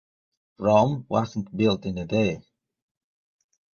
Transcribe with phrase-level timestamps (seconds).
[0.57, 2.41] Rome wasn't built in a day.